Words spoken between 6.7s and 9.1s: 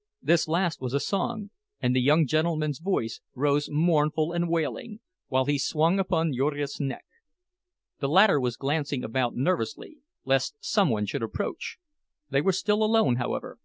neck. The latter was glancing